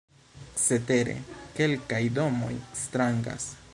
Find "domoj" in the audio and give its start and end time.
2.17-2.53